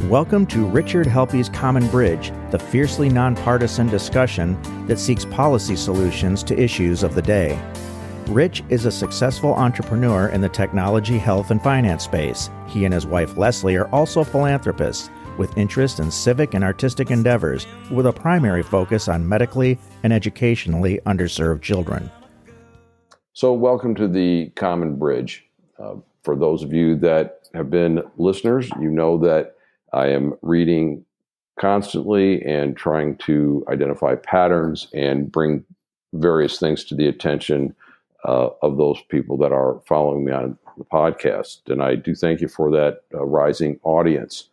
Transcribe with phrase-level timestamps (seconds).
[0.00, 6.60] Welcome to Richard Helppie's Common Bridge, the fiercely nonpartisan discussion that seeks policy solutions to
[6.60, 7.56] issues of the day.
[8.26, 12.50] Rich is a successful entrepreneur in the technology, health, and finance space.
[12.66, 15.08] He and his wife Leslie are also philanthropists
[15.38, 21.00] with interest in civic and artistic endeavors, with a primary focus on medically and educationally
[21.06, 22.10] underserved children.
[23.34, 25.46] So, welcome to the Common Bridge.
[25.78, 29.56] Uh, for those of you that have been listeners, you know that
[29.92, 31.04] I am reading
[31.60, 35.64] constantly and trying to identify patterns and bring
[36.14, 37.74] various things to the attention
[38.24, 41.60] uh, of those people that are following me on the podcast.
[41.66, 44.48] And I do thank you for that uh, rising audience.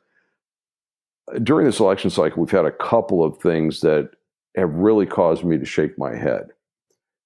[1.44, 4.12] During this election cycle, we've had a couple of things that
[4.56, 6.50] have really caused me to shake my head.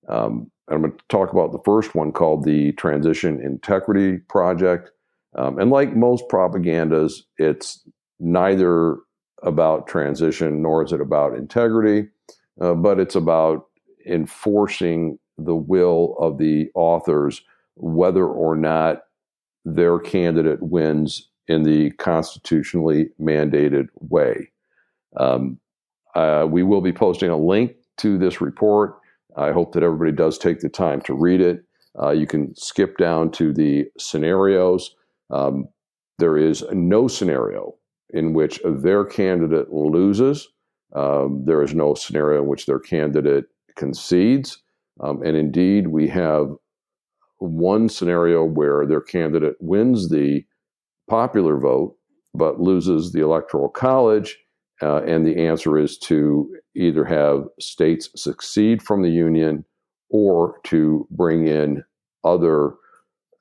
[0.10, 4.92] Um, I'm going to talk about the first one called the Transition Integrity Project.
[5.36, 7.84] Um, and like most propagandas, it's
[8.24, 8.98] neither
[9.44, 12.08] about transition nor is it about integrity,
[12.62, 13.66] uh, but it's about
[14.06, 17.42] enforcing the will of the authors,
[17.76, 19.04] whether or not
[19.66, 24.50] their candidate wins in the constitutionally mandated way.
[25.18, 25.60] Um,
[26.16, 28.96] uh, we will be posting a link to this report.
[29.36, 31.64] I hope that everybody does take the time to read it.
[32.02, 34.96] Uh, you can skip down to the scenarios.
[35.30, 35.68] Um,
[36.20, 37.76] there is no scenario
[38.14, 40.48] in which their candidate loses.
[40.96, 44.62] Um, there is no scenario in which their candidate concedes.
[45.02, 46.52] Um, and indeed, we have
[47.40, 50.46] one scenario where their candidate wins the
[51.10, 51.98] popular vote
[52.34, 54.38] but loses the electoral college.
[54.82, 59.64] Uh, and the answer is to either have states secede from the union
[60.10, 61.84] or to bring in
[62.24, 62.74] other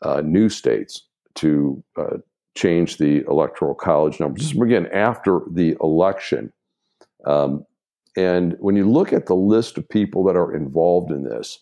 [0.03, 2.19] uh, new states to uh,
[2.55, 4.43] change the electoral college numbers.
[4.43, 6.53] Just again after the election.
[7.25, 7.65] Um,
[8.17, 11.59] and when you look at the list of people that are involved in this,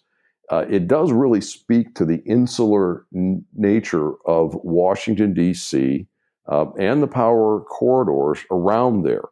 [0.50, 6.06] uh, it does really speak to the insular n- nature of Washington, D.C.,
[6.48, 9.22] uh, and the power corridors around there.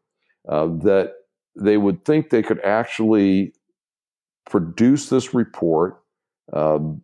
[0.49, 1.15] Uh, that
[1.57, 3.53] they would think they could actually
[4.49, 5.99] produce this report,
[6.53, 7.03] um,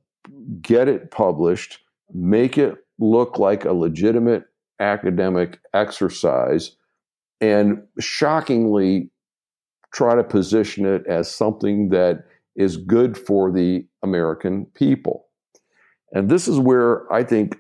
[0.63, 1.79] get it published,
[2.15, 4.45] make it look like a legitimate
[4.81, 6.77] academic exercise
[7.41, 9.11] and shockingly
[9.93, 12.25] try to position it as something that
[12.57, 15.27] is good for the American people.
[16.13, 17.57] And this is where I think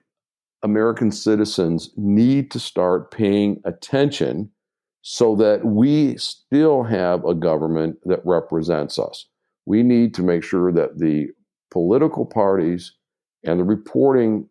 [0.62, 4.50] American citizens need to start paying attention
[5.02, 9.26] so that we still have a government that represents us.
[9.66, 11.28] We need to make sure that the
[11.70, 12.94] political parties
[13.44, 14.48] and the reporting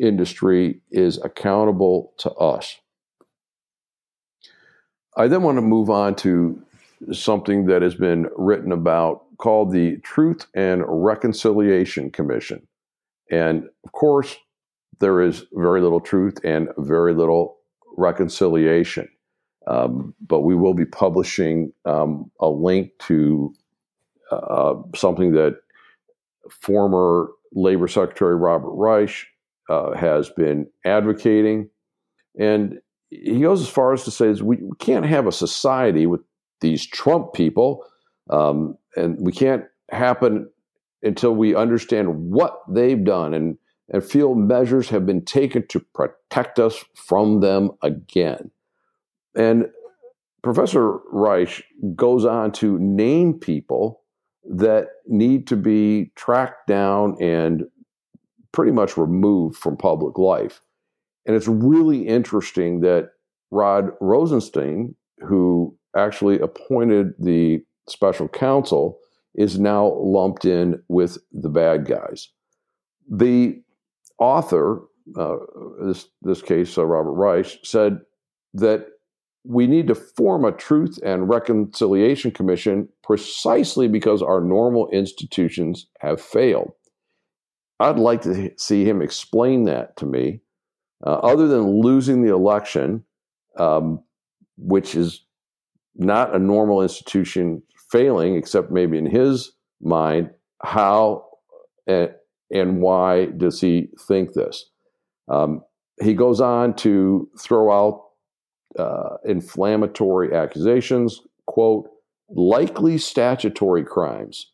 [0.00, 2.78] industry is accountable to us.
[5.16, 6.62] I then want to move on to
[7.12, 12.66] something that has been written about called the Truth and Reconciliation Commission.
[13.30, 14.36] And of course,
[14.98, 17.56] there is very little truth and very little
[17.96, 19.08] reconciliation.
[19.66, 23.52] Um, but we will be publishing um, a link to
[24.30, 25.58] uh, something that
[26.50, 29.26] former Labor Secretary Robert Reich
[29.68, 31.68] uh, has been advocating.
[32.38, 32.78] And
[33.10, 36.20] he goes as far as to say, we, can't have a society with
[36.60, 37.84] these Trump people,
[38.30, 40.48] um, and we can't happen
[41.02, 43.56] until we understand what they've done and,
[43.90, 48.50] and feel measures have been taken to protect us from them again.
[49.36, 49.66] And
[50.42, 51.64] Professor Reich
[51.94, 54.02] goes on to name people
[54.48, 57.64] that need to be tracked down and
[58.52, 60.60] pretty much removed from public life.
[61.26, 63.10] And it's really interesting that
[63.50, 68.98] Rod Rosenstein, who actually appointed the special counsel,
[69.34, 72.28] is now lumped in with the bad guys.
[73.10, 73.62] The
[74.18, 74.82] author,
[75.16, 75.36] uh,
[75.82, 78.00] this this case, uh, Robert Reich, said
[78.54, 78.86] that
[79.46, 86.20] we need to form a truth and reconciliation commission precisely because our normal institutions have
[86.20, 86.72] failed.
[87.78, 90.40] I'd like to see him explain that to me.
[91.06, 93.04] Uh, other than losing the election,
[93.58, 94.02] um,
[94.56, 95.24] which is
[95.94, 100.30] not a normal institution failing, except maybe in his mind,
[100.62, 101.24] how
[101.86, 102.10] and,
[102.50, 104.70] and why does he think this?
[105.28, 105.62] Um,
[106.02, 108.05] he goes on to throw out
[108.78, 111.88] uh, inflammatory accusations, quote,
[112.30, 114.50] likely statutory crimes.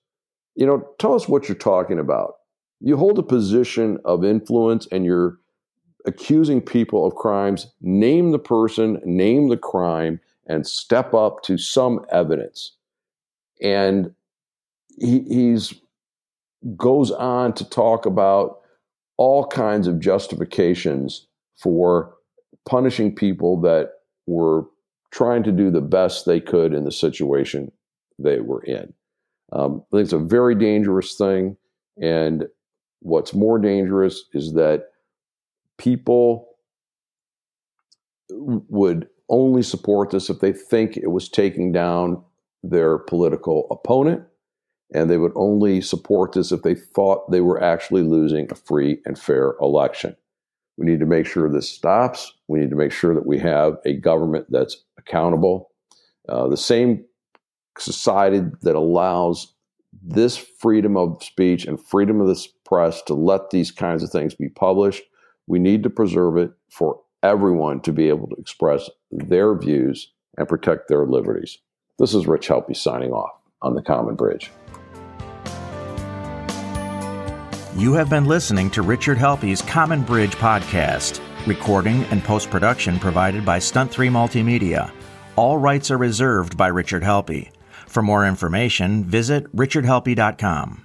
[0.54, 2.34] You know, tell us what you're talking about
[2.82, 5.38] you hold a position of influence and you're
[6.04, 12.04] accusing people of crimes, name the person, name the crime, and step up to some
[12.10, 12.72] evidence.
[13.62, 14.12] And
[14.98, 15.74] he he's
[16.76, 18.58] goes on to talk about
[19.16, 22.14] all kinds of justifications for
[22.68, 23.92] punishing people that
[24.26, 24.64] were
[25.10, 27.70] trying to do the best they could in the situation
[28.18, 28.92] they were in.
[29.52, 31.56] Um, I think it's a very dangerous thing.
[32.00, 32.46] And
[33.00, 34.88] what's more dangerous is that
[35.76, 36.48] people
[38.30, 42.22] would only support this if they think it was taking down
[42.62, 44.22] their political opponent.
[44.94, 49.00] And they would only support this if they thought they were actually losing a free
[49.04, 50.16] and fair election.
[50.76, 52.32] We need to make sure this stops.
[52.48, 55.70] We need to make sure that we have a government that's accountable.
[56.28, 57.04] Uh, the same
[57.78, 59.54] society that allows
[60.02, 64.34] this freedom of speech and freedom of the press to let these kinds of things
[64.34, 65.02] be published,
[65.46, 70.48] we need to preserve it for everyone to be able to express their views and
[70.48, 71.58] protect their liberties.
[71.98, 74.50] This is Rich Helppie signing off on the Common Bridge.
[77.74, 81.20] You have been listening to Richard Helppie's Common Bridge podcast.
[81.46, 84.92] Recording and post production provided by Stunt 3 Multimedia.
[85.36, 87.50] All rights are reserved by Richard Helppie.
[87.88, 90.84] For more information, visit richardhelppie.com.